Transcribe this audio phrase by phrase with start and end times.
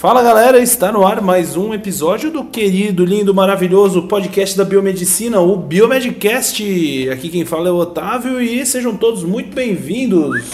[0.00, 5.40] Fala galera, está no ar mais um episódio do querido, lindo, maravilhoso podcast da Biomedicina,
[5.40, 7.10] o Biomedcast.
[7.10, 10.52] Aqui quem fala é o Otávio e sejam todos muito bem-vindos.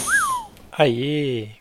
[0.72, 1.55] Aí.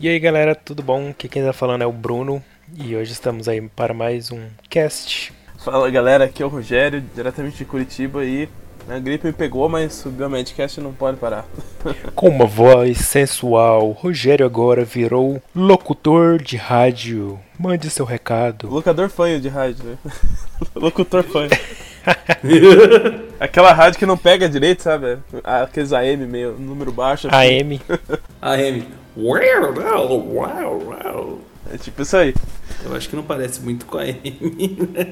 [0.00, 1.08] E aí galera, tudo bom?
[1.08, 2.40] Aqui quem tá falando é o Bruno
[2.72, 5.32] e hoje estamos aí para mais um cast.
[5.58, 8.48] Fala galera, aqui é o Rogério, diretamente de Curitiba e
[8.88, 11.46] a gripe me pegou, mas o Biomedcast não pode parar.
[12.14, 17.38] Com uma voz sensual, Rogério agora virou locutor de rádio.
[17.58, 18.68] Mande seu recado.
[18.68, 19.98] Locador fanho de rádio, né?
[20.74, 21.50] Locutor fanho.
[23.38, 25.18] Aquela rádio que não pega direito, sabe?
[25.44, 27.28] Aqueles AM meio número baixo.
[27.30, 27.80] AM.
[28.40, 28.84] AM.
[29.16, 31.38] Uau, uau, uau, uau.
[31.72, 32.34] É tipo isso aí.
[32.84, 34.16] Eu acho que não parece muito com a AM.
[34.16, 35.04] né?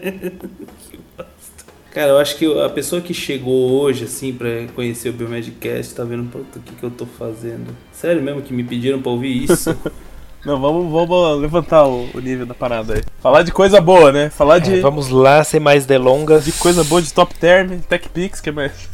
[0.89, 1.66] Que bosta.
[1.97, 6.05] Cara, eu acho que a pessoa que chegou hoje, assim, pra conhecer o Biomedcast, tá
[6.05, 7.75] vendo, puta, o que que eu tô fazendo?
[7.91, 9.75] Sério mesmo que me pediram pra ouvir isso?
[10.44, 13.02] Não, vamos, vamos levantar o, o nível da parada aí.
[13.22, 14.28] Falar de coisa boa, né?
[14.28, 16.44] Falar de, É, vamos lá, sem mais delongas.
[16.44, 18.91] de coisa boa de Top Term, Tech Pix, que mais?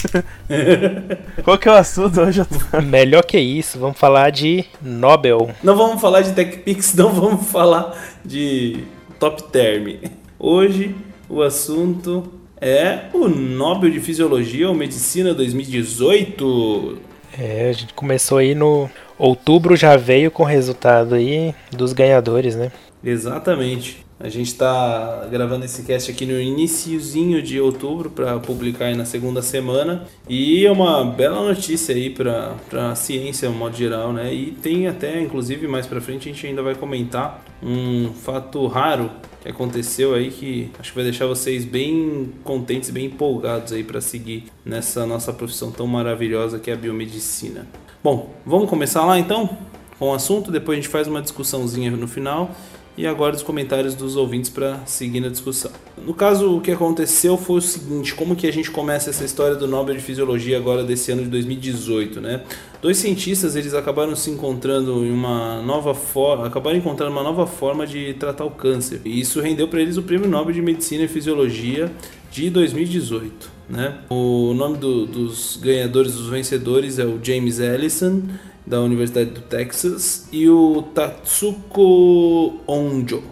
[1.42, 2.40] Qual que é o assunto hoje?
[2.84, 5.50] Melhor que isso, vamos falar de Nobel.
[5.60, 8.84] Não vamos falar de TechPix, não vamos falar de
[9.18, 9.96] Top Term.
[10.38, 10.94] Hoje
[11.28, 16.96] o assunto é o Nobel de Fisiologia ou Medicina 2018.
[17.36, 18.88] É, a gente começou aí no
[19.18, 22.70] outubro, já veio com o resultado aí dos ganhadores, né?
[23.04, 24.04] Exatamente.
[24.20, 29.04] A gente está gravando esse cast aqui no iniciozinho de outubro para publicar aí na
[29.04, 34.32] segunda semana e é uma bela notícia aí para a ciência no modo geral, né?
[34.32, 39.10] E tem até, inclusive, mais para frente a gente ainda vai comentar um fato raro
[39.40, 44.00] que aconteceu aí que acho que vai deixar vocês bem contentes, bem empolgados aí para
[44.00, 47.66] seguir nessa nossa profissão tão maravilhosa que é a biomedicina.
[48.04, 49.58] Bom, vamos começar lá então
[49.98, 52.52] com o assunto, depois a gente faz uma discussãozinha no final
[52.96, 55.70] e agora os comentários dos ouvintes para seguir na discussão.
[56.04, 59.56] No caso, o que aconteceu foi o seguinte: como que a gente começa essa história
[59.56, 62.42] do Nobel de Fisiologia agora desse ano de 2018, né?
[62.82, 67.86] Dois cientistas eles acabaram se encontrando em uma nova forma, acabaram encontrando uma nova forma
[67.86, 69.00] de tratar o câncer.
[69.04, 71.90] E isso rendeu para eles o Prêmio Nobel de Medicina e Fisiologia
[72.30, 73.50] de 2018.
[73.70, 73.98] Né?
[74.10, 78.22] O nome do- dos ganhadores, dos vencedores é o James Ellison
[78.66, 83.22] da Universidade do Texas e o Tatsuko Onjo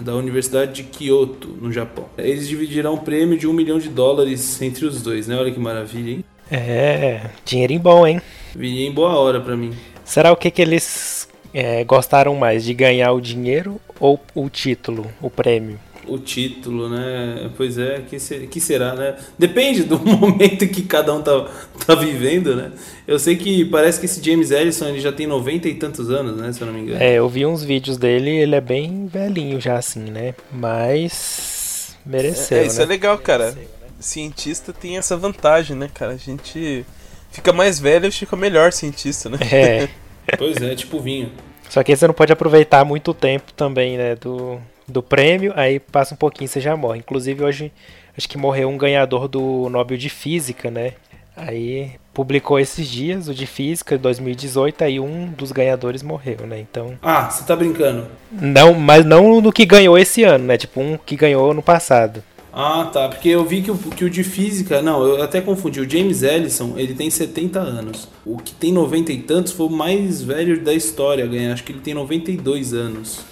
[0.00, 2.06] da Universidade de Kyoto, no Japão.
[2.18, 5.36] Eles dividirão um prêmio de um milhão de dólares entre os dois, né?
[5.36, 6.24] Olha que maravilha, hein?
[6.50, 8.20] É, dinheirinho bom, hein?
[8.54, 9.72] Viria em boa hora pra mim.
[10.04, 15.06] Será o que que eles é, gostaram mais, de ganhar o dinheiro ou o título,
[15.20, 15.78] o prêmio?
[16.06, 17.50] O título, né?
[17.56, 19.16] Pois é, que, se- que será, né?
[19.38, 21.48] Depende do momento que cada um tá,
[21.86, 22.72] tá vivendo, né?
[23.06, 26.36] Eu sei que parece que esse James Ellison ele já tem 90 e tantos anos,
[26.36, 26.52] né?
[26.52, 27.02] Se eu não me engano.
[27.02, 30.34] É, eu vi uns vídeos dele, ele é bem velhinho já assim, né?
[30.52, 32.82] Mas mereceu, É, isso né?
[32.84, 33.54] é legal, cara.
[33.98, 36.12] Cientista tem essa vantagem, né, cara?
[36.12, 36.84] A gente
[37.30, 39.38] fica mais velho e fica melhor cientista, né?
[39.50, 39.88] É,
[40.36, 41.30] Pois é, tipo vinho.
[41.68, 45.78] só que aí você não pode aproveitar muito tempo também, né, do, do prêmio, aí
[45.80, 46.98] passa um pouquinho e você já morre.
[46.98, 47.72] Inclusive hoje,
[48.16, 50.92] acho que morreu um ganhador do Nobel de Física, né?
[51.36, 56.60] Aí publicou esses dias o de Física 2018, aí um dos ganhadores morreu, né?
[56.60, 58.06] Então, Ah, você tá brincando.
[58.30, 60.56] não, mas não no que ganhou esse ano, né?
[60.56, 62.22] Tipo um que ganhou no passado.
[62.56, 63.08] Ah, tá.
[63.08, 64.80] Porque eu vi que o, que o de física.
[64.80, 65.80] Não, eu até confundi.
[65.80, 68.06] O James Ellison, ele tem 70 anos.
[68.24, 71.52] O que tem 90 e tantos foi o mais velho da história ganhar.
[71.52, 73.24] Acho que ele tem 92 anos.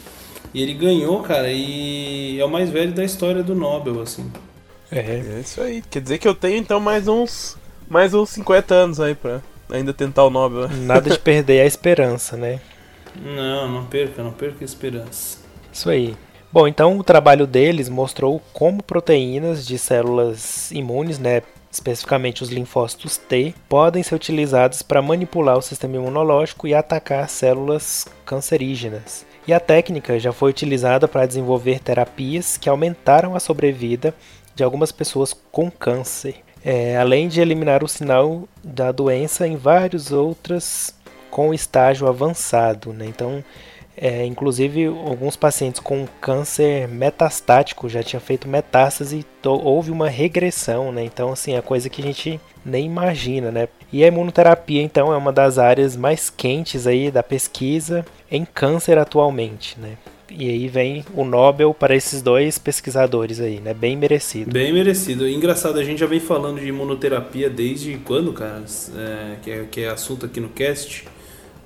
[0.54, 4.30] E ele ganhou, cara, e é o mais velho da história do Nobel, assim.
[4.90, 5.82] É, É isso aí.
[5.90, 7.56] Quer dizer que eu tenho então mais uns.
[7.88, 9.40] Mais uns 50 anos aí pra
[9.70, 10.69] ainda tentar o Nobel.
[10.69, 10.76] né?
[10.84, 12.60] nada de perder a esperança, né?
[13.20, 15.38] Não, não perca, não perca a esperança.
[15.72, 16.14] Isso aí.
[16.52, 23.16] Bom, então o trabalho deles mostrou como proteínas de células imunes, né, especificamente os linfócitos
[23.16, 29.25] T, podem ser utilizadas para manipular o sistema imunológico e atacar células cancerígenas.
[29.47, 34.15] E a técnica já foi utilizada para desenvolver terapias que aumentaram a sobrevida
[34.55, 40.12] de algumas pessoas com câncer, é, além de eliminar o sinal da doença em várias
[40.12, 40.94] outras
[41.31, 42.93] com estágio avançado.
[42.93, 43.06] Né?
[43.06, 43.43] Então,
[43.97, 50.91] É, inclusive, alguns pacientes com câncer metastático já tinham feito metástase e houve uma regressão,
[50.91, 51.05] né?
[51.05, 53.69] Então, assim, é coisa que a gente nem imagina, né?
[53.93, 58.97] E a imunoterapia, então, é uma das áreas mais quentes aí da pesquisa em câncer
[58.97, 59.99] atualmente, né?
[60.31, 63.75] E aí vem o Nobel para esses dois pesquisadores aí, né?
[63.75, 64.50] Bem merecido.
[64.50, 65.29] Bem merecido.
[65.29, 68.62] Engraçado, a gente já vem falando de imunoterapia desde quando, cara?
[68.97, 71.05] É, que, é, que é assunto aqui no cast.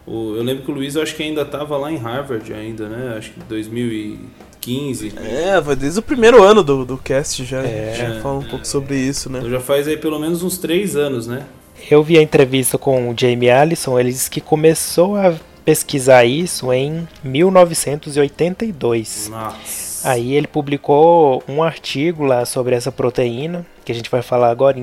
[0.06, 2.88] O, eu lembro que o Luiz, eu acho que ainda estava lá em Harvard ainda,
[2.88, 3.16] né?
[3.18, 5.12] Acho que 2015.
[5.16, 8.48] É, foi desde o primeiro ano do, do cast já, é, já fala um é,
[8.48, 9.40] pouco sobre isso, né?
[9.40, 11.44] Então já faz aí pelo menos uns três anos, né?
[11.90, 16.72] Eu vi a entrevista com o Jamie Allison, ele disse que começou a pesquisar isso
[16.72, 19.28] em 1982.
[19.28, 20.08] Nossa.
[20.08, 24.78] Aí ele publicou um artigo lá sobre essa proteína, que a gente vai falar agora,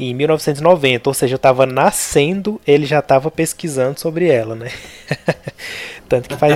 [0.00, 4.70] em 1990, ou seja, eu estava nascendo, ele já estava pesquisando sobre ela, né?
[6.08, 6.54] Tanto que faz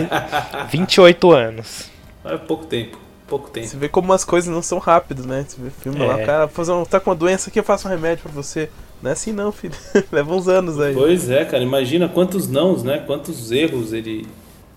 [0.70, 1.90] 28 anos.
[2.24, 2.98] É pouco tempo,
[3.28, 3.66] pouco tempo.
[3.66, 5.44] Você vê como as coisas não são rápidas, né?
[5.46, 6.06] Você vê filme é.
[6.06, 8.32] lá, o cara fazer um, tá com uma doença aqui, eu faço um remédio para
[8.32, 8.70] você.
[9.02, 9.74] Não é assim não, filho.
[10.10, 10.94] Leva uns anos aí.
[10.94, 11.62] Pois é, cara.
[11.62, 13.02] Imagina quantos nãos, né?
[13.06, 14.26] Quantos erros ele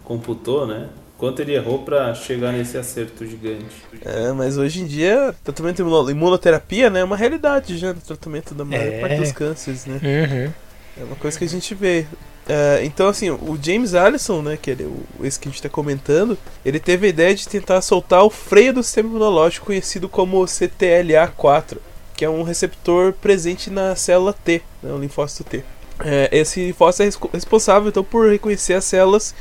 [0.04, 0.90] computou, né?
[1.18, 3.66] Quanto ele errou para chegar nesse acerto gigante.
[4.06, 7.00] É, mas hoje em dia, tratamento imunoterapia, né?
[7.00, 9.00] É uma realidade já no tratamento da maior é.
[9.00, 10.00] parte dos cânceres, né?
[10.04, 10.54] Uhum.
[11.02, 12.06] É uma coisa que a gente vê.
[12.48, 15.70] Uh, então, assim, o James Allison, né, que é o, esse que a gente está
[15.70, 20.42] comentando, ele teve a ideia de tentar soltar o freio do sistema imunológico conhecido como
[20.46, 21.78] CTLA4
[22.18, 25.64] que é um receptor presente na célula T, né, o linfócito T.
[26.04, 29.36] É, esse linfócito é responsável então por reconhecer as células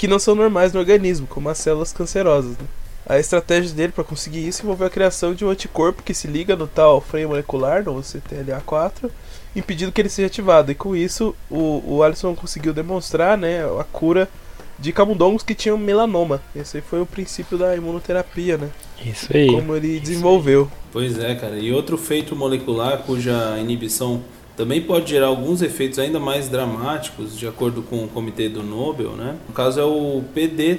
[0.00, 2.52] que não são normais no organismo, como as células cancerosas.
[2.52, 2.64] Né?
[3.06, 6.56] A estratégia dele para conseguir isso envolveu a criação de um anticorpo que se liga
[6.56, 9.10] no tal freio molecular, no CTLA4,
[9.54, 10.72] impedindo que ele seja ativado.
[10.72, 14.26] E com isso, o, o Alisson conseguiu demonstrar né, a cura
[14.78, 16.40] de camundongos que tinham melanoma.
[16.56, 18.70] Esse foi o princípio da imunoterapia, né?
[19.04, 19.48] Isso aí.
[19.48, 20.70] Como ele desenvolveu.
[20.90, 21.58] Pois é, cara.
[21.58, 24.22] E outro feito molecular cuja inibição
[24.56, 29.12] também pode gerar alguns efeitos ainda mais dramáticos, de acordo com o comitê do Nobel,
[29.12, 29.36] né?
[29.48, 30.78] No caso é o PD1,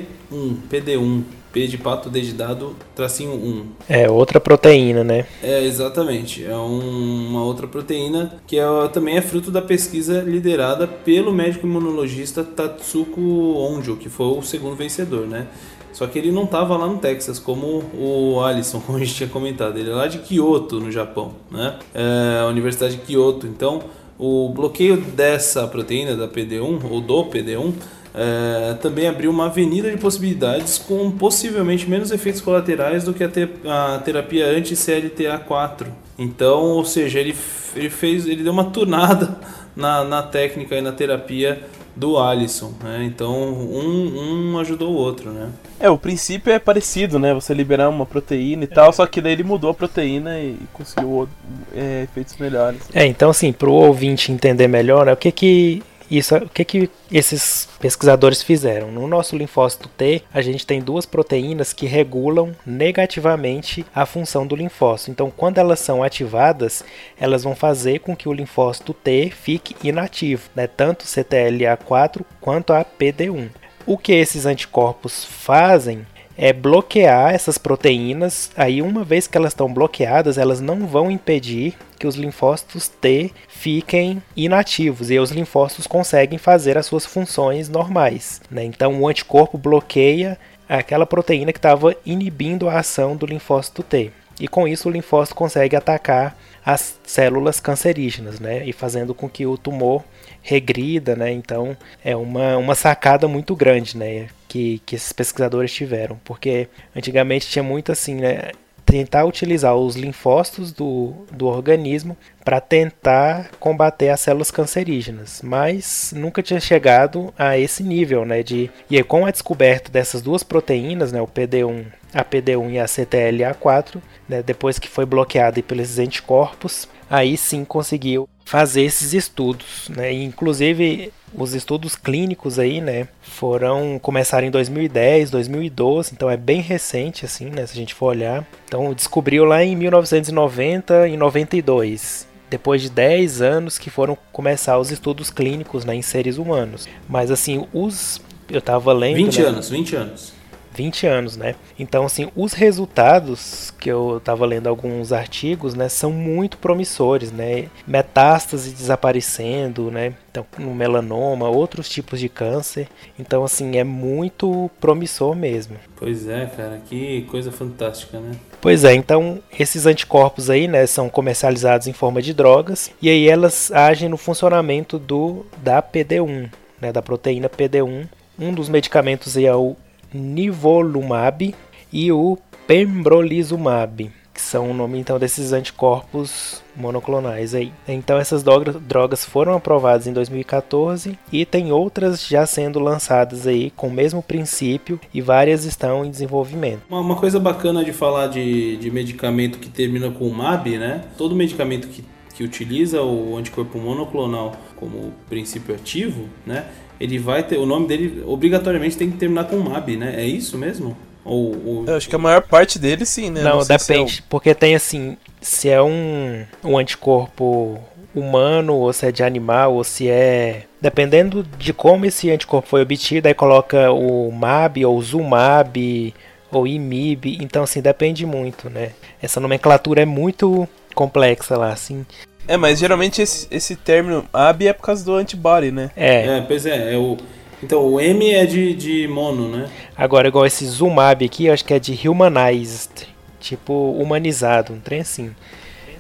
[0.70, 3.66] PD1, P de pato, D de dado, tracinho 1.
[3.90, 5.26] É, outra proteína, né?
[5.44, 6.46] É, exatamente.
[6.46, 8.64] É um, uma outra proteína que é,
[8.94, 14.76] também é fruto da pesquisa liderada pelo médico imunologista Tatsuko Onjo, que foi o segundo
[14.76, 15.48] vencedor, né?
[15.94, 19.30] Só que ele não estava lá no Texas, como o Alisson, como a gente tinha
[19.30, 19.78] comentado.
[19.78, 21.78] Ele é lá de Kyoto, no Japão, né?
[21.94, 23.48] É a Universidade de Kyoto.
[23.48, 23.82] Então,
[24.18, 27.74] o bloqueio dessa proteína, da PD1, ou do PD1,
[28.14, 33.30] é, também abriu uma avenida de possibilidades com possivelmente menos efeitos colaterais do que a,
[33.30, 35.88] te, a terapia anti-CLTA4.
[36.20, 37.36] Então, ou seja, ele,
[37.76, 39.40] ele fez, ele deu uma tunada
[39.76, 41.64] na, na técnica e na terapia
[41.96, 43.04] do Alisson, né?
[43.04, 45.50] Então um, um ajudou o outro, né?
[45.80, 47.34] É, o princípio é parecido, né?
[47.34, 48.68] Você liberar uma proteína e é.
[48.68, 51.28] tal, só que daí ele mudou a proteína e conseguiu
[51.76, 52.82] é, efeitos melhores.
[52.94, 56.66] É, então assim, para o ouvinte entender melhor, né, o que que isso, o que,
[56.66, 58.92] que esses pesquisadores fizeram?
[58.92, 64.54] No nosso linfócito T, a gente tem duas proteínas que regulam negativamente a função do
[64.54, 65.10] linfócito.
[65.10, 66.84] Então, quando elas são ativadas,
[67.18, 70.68] elas vão fazer com que o linfócito T fique inativo, né?
[70.68, 73.50] tanto CTLA4 quanto a PD1.
[73.86, 76.06] O que esses anticorpos fazem
[76.38, 78.52] é bloquear essas proteínas.
[78.56, 83.32] Aí, uma vez que elas estão bloqueadas, elas não vão impedir que os linfócitos T
[83.48, 88.42] fiquem inativos e os linfócitos conseguem fazer as suas funções normais.
[88.50, 88.64] Né?
[88.64, 94.12] Então, o anticorpo bloqueia aquela proteína que estava inibindo a ação do linfócito T.
[94.40, 98.66] E com isso, o linfócito consegue atacar as células cancerígenas, né?
[98.66, 100.04] E fazendo com que o tumor
[100.42, 101.32] regrida, né?
[101.32, 104.28] Então, é uma, uma sacada muito grande, né?
[104.48, 106.20] Que, que esses pesquisadores tiveram.
[106.24, 108.52] Porque antigamente tinha muito assim, né?
[108.92, 116.42] tentar utilizar os linfócitos do, do organismo para tentar combater as células cancerígenas, mas nunca
[116.42, 118.44] tinha chegado a esse nível, né?
[118.44, 122.80] De e aí, com a descoberta dessas duas proteínas, né, o PD1, a PD1 e
[122.80, 129.90] a CTLA4, né, depois que foi bloqueada pelos anticorpos, aí sim conseguiu fazer esses estudos,
[129.90, 130.12] né?
[130.14, 136.60] E, inclusive os estudos clínicos aí, né, foram começaram em 2010, 2012, então é bem
[136.60, 138.46] recente assim, né, se a gente for olhar.
[138.66, 144.92] Então descobriu lá em 1990 e 92 depois de 10 anos que foram começar os
[144.92, 146.88] estudos clínicos né, em seres humanos.
[147.08, 148.22] Mas assim, os.
[148.50, 149.16] Eu tava lendo.
[149.16, 150.34] 20 né, anos, 20 anos.
[150.74, 151.56] 20 anos, né?
[151.78, 157.68] Então, assim, os resultados que eu estava lendo alguns artigos, né, são muito promissores, né?
[157.86, 160.14] Metástase desaparecendo, né?
[160.30, 162.88] Então, no melanoma, outros tipos de câncer.
[163.20, 165.76] Então, assim, é muito promissor mesmo.
[165.98, 168.32] Pois é, cara, que coisa fantástica, né?
[168.62, 173.28] Pois é, então esses anticorpos aí, né, são comercializados em forma de drogas e aí
[173.28, 176.48] elas agem no funcionamento do da PD1,
[176.80, 178.08] né, da proteína PD1.
[178.40, 179.76] Um dos medicamentos aí é o
[180.14, 181.54] nivolumab
[181.92, 182.38] e o
[182.68, 187.72] pembrolizumab, que são o nome então desses anticorpos monoclonais aí.
[187.88, 193.88] Então essas drogas foram aprovadas em 2014 e tem outras já sendo lançadas aí com
[193.88, 196.82] o mesmo princípio e várias estão em desenvolvimento.
[196.90, 201.04] Uma, uma coisa bacana de falar de, de medicamento que termina com MAB, né?
[201.18, 202.04] Todo medicamento que,
[202.42, 206.66] que utiliza o anticorpo monoclonal como princípio ativo, né?
[207.00, 210.16] Ele vai ter o nome dele obrigatoriamente tem que terminar com MAB, né?
[210.18, 210.98] É isso mesmo?
[211.24, 211.86] Ou, ou...
[211.86, 213.44] Eu acho que a maior parte dele sim, né?
[213.44, 214.30] Não, Não depende, é o...
[214.30, 217.80] porque tem assim, se é um, um anticorpo
[218.14, 220.64] humano, ou se é de animal, ou se é.
[220.80, 226.14] Dependendo de como esse anticorpo foi obtido, aí coloca o MAB ou ZUMAB
[226.52, 227.38] ou IMIB.
[227.40, 228.92] Então, assim, depende muito, né?
[229.22, 232.06] Essa nomenclatura é muito complexa lá, assim.
[232.48, 235.92] É, mas geralmente esse, esse término AB é por causa do antibody, né?
[235.96, 236.38] É.
[236.38, 236.94] É, pois é.
[236.94, 237.18] é o,
[237.64, 239.70] então, o M é de, de mono, né?
[239.96, 243.08] Agora, igual esse ZUMAB aqui, eu acho que é de humanized.
[243.40, 245.32] Tipo, humanizado, um trem assim.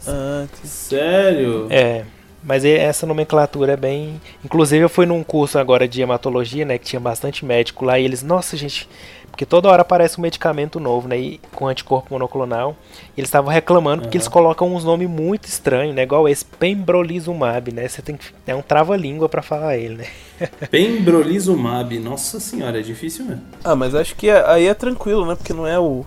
[0.07, 1.67] Ah, sério?
[1.69, 2.03] É.
[2.43, 4.19] Mas essa nomenclatura é bem.
[4.43, 6.77] Inclusive, eu fui num curso agora de hematologia, né?
[6.79, 7.99] Que tinha bastante médico lá.
[7.99, 8.89] E eles, nossa, gente,
[9.31, 11.17] porque toda hora aparece um medicamento novo, né?
[11.17, 12.75] E, com anticorpo monoclonal.
[13.15, 14.01] E eles estavam reclamando uhum.
[14.03, 16.03] porque eles colocam uns nomes muito estranhos, né?
[16.03, 17.87] Igual esse pembrolizumab, né?
[17.87, 20.05] Você tem que é um trava-língua para falar ele, né?
[20.69, 23.43] pembrolizumab, nossa senhora, é difícil mesmo.
[23.63, 25.35] Ah, mas acho que aí é tranquilo, né?
[25.35, 26.05] Porque não é o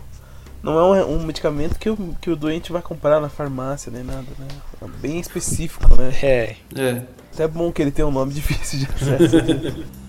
[0.62, 4.02] não é um, um, medicamento que o, que o doente vai comprar na farmácia, nem
[4.02, 4.48] nada, né?
[4.82, 6.10] É bem específico, né?
[6.22, 6.56] É.
[6.74, 7.02] É.
[7.34, 9.84] Até é bom que ele tenha um nome difícil de acesso.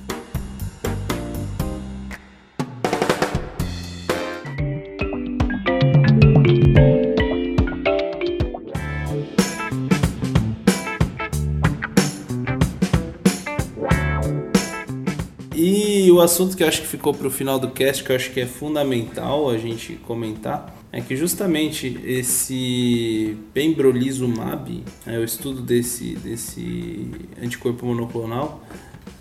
[16.25, 18.39] assunto que eu acho que ficou para o final do cast, que eu acho que
[18.41, 27.11] é fundamental a gente comentar, é que justamente esse pembrolizumab, é o estudo desse, desse
[27.41, 28.63] anticorpo monoclonal,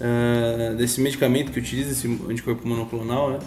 [0.00, 3.38] uh, desse medicamento que utiliza esse anticorpo monoclonal, né,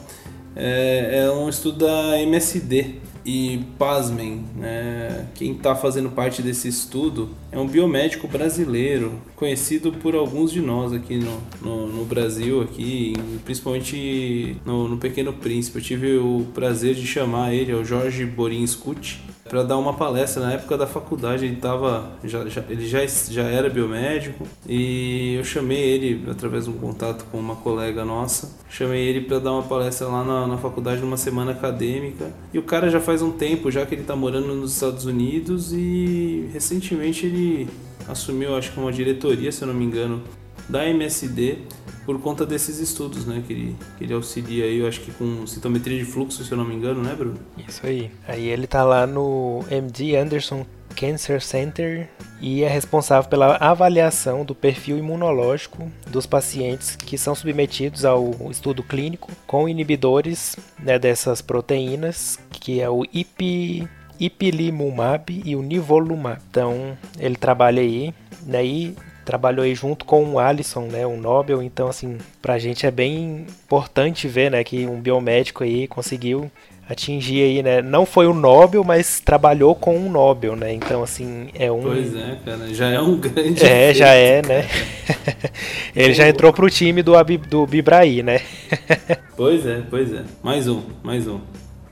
[0.55, 2.95] é, é um estudo da MSD,
[3.27, 10.15] e pasmem, né, quem está fazendo parte desse estudo é um biomédico brasileiro, conhecido por
[10.15, 15.77] alguns de nós aqui no, no, no Brasil, aqui, principalmente no, no, Pequeno Príncipe.
[15.77, 19.93] Eu tive o prazer de chamar ele, é o Jorge Borin Scuti, para dar uma
[19.93, 21.45] palestra na época da faculdade.
[21.45, 26.69] Ele tava, já, já, ele já, já era biomédico e eu chamei ele através de
[26.71, 28.51] um contato com uma colega nossa.
[28.69, 32.31] Chamei ele para dar uma palestra lá na, na faculdade numa semana acadêmica.
[32.53, 35.71] E o cara já faz um tempo já que ele está morando nos Estados Unidos
[35.73, 37.67] e recentemente ele
[38.07, 40.21] assumiu, acho que uma diretoria, se eu não me engano,
[40.69, 41.59] da MSD
[42.05, 43.43] por conta desses estudos, né?
[43.45, 46.57] Que ele, que ele auxilia aí, eu acho que com citometria de fluxo, se eu
[46.57, 47.37] não me engano, né, Bruno?
[47.67, 48.09] Isso aí.
[48.27, 52.09] Aí ele tá lá no MD Anderson Cancer Center
[52.41, 58.81] e é responsável pela avaliação do perfil imunológico dos pacientes que são submetidos ao estudo
[58.81, 63.87] clínico com inibidores né, dessas proteínas, que é o IP,
[64.19, 66.41] ipilimumab e o nivolumab.
[66.49, 68.13] Então, ele trabalha aí,
[68.45, 68.95] né, e
[69.27, 73.45] trabalhou aí junto com o Alisson, né, um Nobel, então assim, pra gente é bem
[73.65, 76.49] importante ver, né, que um biomédico aí conseguiu
[76.89, 81.49] atingir aí, né, não foi o Nobel, mas trabalhou com um Nobel, né, então assim,
[81.53, 81.81] é um...
[81.81, 83.65] Pois é, cara, já é um grande...
[83.65, 84.65] É, já é, né,
[85.93, 87.11] ele já entrou pro time do,
[87.49, 88.39] do Bibraí, né.
[89.35, 91.41] pois é, pois é, mais um, mais um.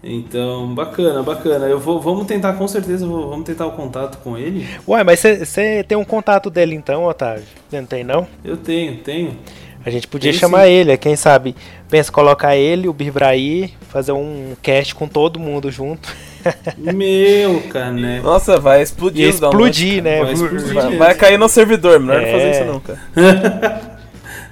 [0.08, 1.66] Então, bacana, bacana.
[1.66, 4.64] Eu vou, vamos tentar, com certeza, vamos tentar o contato com ele.
[4.88, 7.44] Ué, mas você tem um contato dele então, Otávio?
[7.68, 8.28] Você não tem, não?
[8.44, 9.36] Eu tenho, tenho.
[9.84, 10.72] A gente podia tem, chamar sim.
[10.72, 11.56] ele, quem sabe?
[11.90, 16.08] Pensa colocar ele, o Birbraí, fazer um cast com todo mundo junto.
[16.78, 18.22] Meu, cara, né?
[18.24, 19.28] Nossa, vai explodir.
[19.28, 20.24] explodir, né?
[20.24, 22.26] Vai, explodir vai, vai, cair no servidor, melhor é.
[22.26, 23.82] não fazer isso não, cara.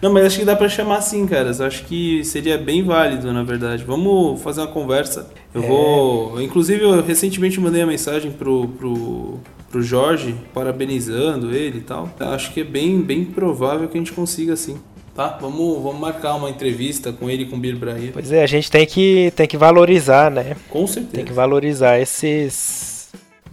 [0.04, 1.50] Não, mas acho que dá pra chamar assim, cara.
[1.58, 3.86] Eu acho que seria bem válido, na verdade.
[3.86, 5.30] Vamos fazer uma conversa.
[5.56, 5.66] Eu é.
[5.66, 6.42] vou.
[6.42, 9.40] Inclusive, eu recentemente mandei a mensagem pro, pro,
[9.72, 12.10] pro Jorge, parabenizando ele e tal.
[12.20, 14.78] Acho que é bem, bem provável que a gente consiga assim.
[15.16, 15.38] tá?
[15.40, 18.12] Vamos, vamos marcar uma entrevista com ele e com o Bir Brahir.
[18.12, 20.58] Pois é, a gente tem que, tem que valorizar, né?
[20.70, 21.16] Com certeza.
[21.16, 22.93] Tem que valorizar esses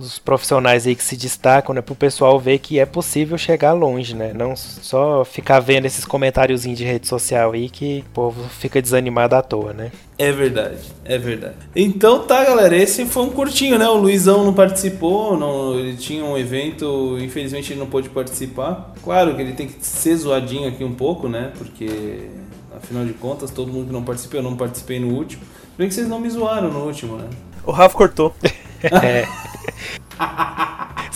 [0.01, 4.15] os profissionais aí que se destacam, né, pro pessoal ver que é possível chegar longe,
[4.15, 4.33] né?
[4.35, 9.37] Não só ficar vendo esses comentáriozinhos de rede social aí que o povo fica desanimado
[9.37, 9.93] à toa, né?
[10.19, 11.55] É verdade, é verdade.
[11.77, 13.87] Então tá, galera, esse foi um curtinho, né?
[13.89, 18.93] O Luizão não participou, não, ele tinha um evento, infelizmente ele não pôde participar.
[19.05, 21.53] Claro que ele tem que ser zoadinho aqui um pouco, né?
[21.59, 22.29] Porque
[22.75, 25.43] afinal de contas, todo mundo que não participou, eu não participei no último.
[25.77, 27.29] Bem que vocês não me zoaram no último, né?
[27.65, 28.35] O Rafa cortou.
[29.03, 29.27] É.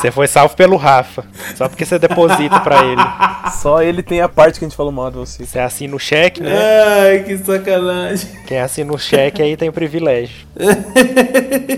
[0.04, 1.24] Você foi salvo pelo Rafa.
[1.56, 3.00] Só porque você deposita pra ele.
[3.58, 5.46] Só ele tem a parte que a gente falou mal de você.
[5.46, 6.52] Você assina o cheque, né?
[6.52, 8.28] Ai, que sacanagem.
[8.46, 10.46] Quem assina o cheque aí tem o privilégio.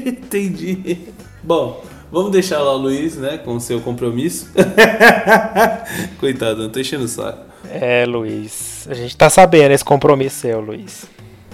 [0.07, 0.99] Entendi.
[1.41, 4.51] Bom, vamos deixar lá o Luiz, né, com o seu compromisso.
[6.19, 7.45] Coitado, não tô enchendo o saco.
[7.71, 8.89] É, Luiz.
[8.91, 11.07] A gente tá sabendo esse compromisso seu, Luiz.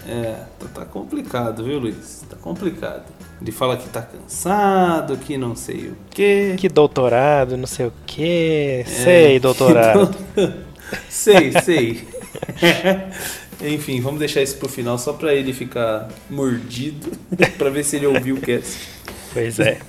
[0.09, 2.25] É, tá, tá complicado, viu, Luiz?
[2.31, 3.05] Tá complicado.
[3.43, 6.55] Ele fala que tá cansado, que não sei o quê.
[6.57, 8.85] Que doutorado, não sei o quê.
[8.87, 10.15] Sei, doutorado.
[11.11, 12.07] sei, sei.
[13.61, 17.11] Enfim, vamos deixar isso pro final só pra ele ficar mordido,
[17.59, 18.79] pra ver se ele ouviu o cast.
[19.33, 19.81] Pois é.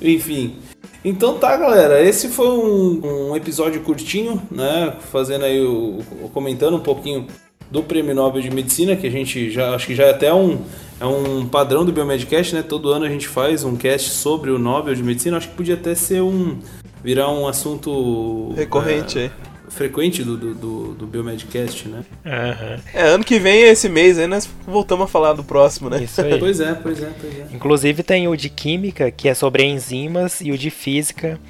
[0.00, 0.56] Enfim.
[1.02, 2.02] Então tá, galera.
[2.02, 4.94] Esse foi um, um episódio curtinho, né?
[5.10, 6.00] Fazendo aí o,
[6.34, 7.26] comentando um pouquinho
[7.70, 10.58] do Prêmio Nobel de Medicina, que a gente já acho que já é até um
[11.00, 12.62] é um padrão do Biomedcast, né?
[12.62, 15.38] Todo ano a gente faz um cast sobre o Nobel de Medicina.
[15.38, 16.58] Acho que podia até ser um.
[17.02, 18.52] virar um assunto.
[18.54, 19.30] Recorrente é, aí.
[19.70, 22.04] Frequente do, do, do, do Biomedcast, né?
[22.24, 22.82] Uhum.
[22.92, 26.02] É, ano que vem, esse mês aí, nós voltamos a falar do próximo, né?
[26.02, 26.36] Isso aí.
[26.38, 27.46] pois é, pois é, pois é.
[27.50, 31.40] Inclusive tem o de Química, que é sobre enzimas, e o de Física,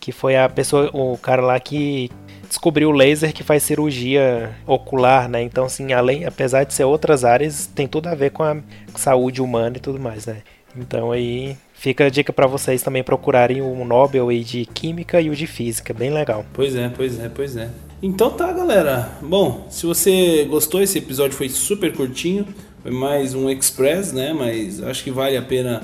[0.00, 2.10] que foi a pessoa, o cara lá que
[2.48, 5.42] descobriu o laser que faz cirurgia ocular, né?
[5.42, 8.56] Então, assim, além, apesar de ser outras áreas, tem tudo a ver com a
[8.96, 10.42] saúde humana e tudo mais, né?
[10.76, 15.30] Então aí fica a dica para vocês também procurarem o Nobel aí de Química e
[15.30, 16.44] o de Física, bem legal.
[16.52, 17.70] Pois é, pois é, pois é.
[18.02, 19.18] Então tá, galera.
[19.22, 22.46] Bom, se você gostou, esse episódio foi super curtinho,
[22.82, 24.32] foi mais um express, né?
[24.32, 25.82] Mas acho que vale a pena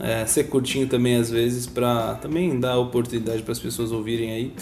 [0.00, 4.52] é, ser curtinho também às vezes para também dar oportunidade para as pessoas ouvirem aí.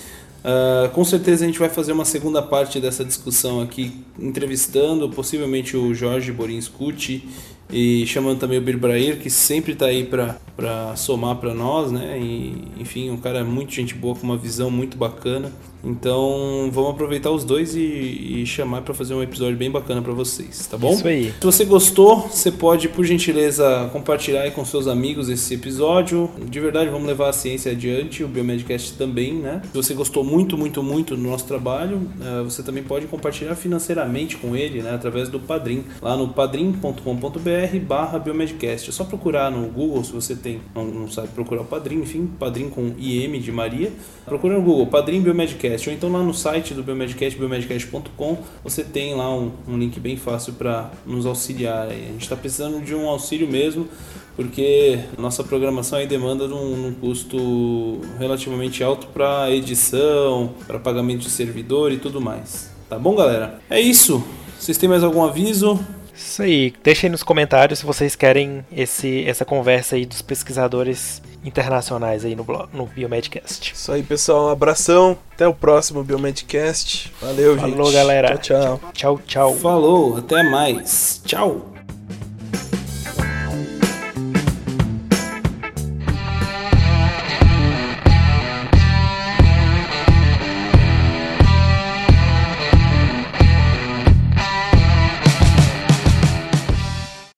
[0.43, 5.77] Uh, com certeza a gente vai fazer uma segunda parte dessa discussão aqui, entrevistando possivelmente
[5.77, 7.29] o Jorge Borin Scuti
[7.71, 12.19] e chamando também o Birbrair, que sempre está aí para somar para nós, né?
[12.19, 15.51] E, enfim, um cara muito gente boa, com uma visão muito bacana.
[15.85, 20.13] Então vamos aproveitar os dois e, e chamar para fazer um episódio bem bacana para
[20.13, 20.93] vocês, tá bom?
[20.93, 21.33] Isso aí.
[21.33, 26.31] Se você gostou, você pode, por gentileza, compartilhar aí com seus amigos esse episódio.
[26.49, 29.63] De verdade, vamos levar a ciência adiante, o Biomedcast também, né?
[29.65, 34.37] Se você gostou muito, muito, muito do nosso trabalho, uh, você também pode compartilhar financeiramente
[34.37, 34.95] com ele, né?
[34.95, 38.91] Através do Padrim, lá no padrim.com.br barra Biomedcast.
[38.91, 42.31] É só procurar no Google, se você tem, não, não sabe procurar o Padrim, enfim,
[42.39, 43.93] Padrim com IM de Maria.
[44.25, 48.85] Procura no Google, Padrim Biomedcast Biomedcast, ou então lá no site do Biomedcast, biomedcast.com, você
[48.85, 51.89] tem lá um, um link bem fácil para nos auxiliar.
[51.89, 53.89] A gente está precisando de um auxílio mesmo,
[54.37, 61.21] porque nossa programação aí demanda de um, um custo relativamente alto para edição, para pagamento
[61.21, 62.71] de servidor e tudo mais.
[62.89, 63.61] Tá bom, galera?
[63.71, 64.23] É isso.
[64.59, 65.79] Vocês têm mais algum aviso?
[66.15, 66.73] Isso aí.
[66.83, 72.45] Deixem nos comentários se vocês querem esse, essa conversa aí dos pesquisadores internacionais aí no,
[72.73, 73.73] no Biomedcast.
[73.75, 74.47] Isso aí, pessoal.
[74.47, 75.19] Um abração.
[75.33, 77.13] Até o próximo Biomedcast.
[77.21, 77.77] Valeu, Falou, gente.
[77.77, 78.39] Falou, galera.
[78.39, 78.93] Tchau, tchau.
[78.93, 79.55] Tchau, tchau.
[79.57, 80.17] Falou.
[80.19, 81.21] Até mais.
[81.25, 81.72] Tchau.